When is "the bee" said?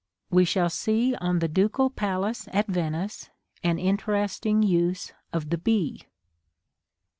5.51-6.05